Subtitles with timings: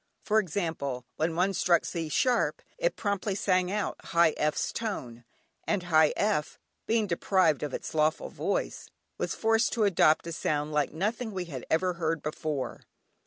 [0.23, 5.25] For example, when one struck C sharp, it promptly sang out high F's tone,
[5.67, 10.71] and high F, being deprived of its lawful voice, was forced to adopt a sound
[10.71, 12.81] like nothing we had ever heard before.